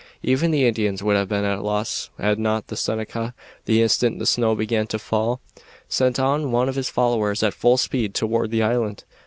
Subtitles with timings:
[0.23, 4.17] Even the Indians would have been at a loss had not the Seneca, the instant
[4.17, 5.41] the snow began to fall,
[5.87, 9.03] sent on one of his followers at full speed toward the island.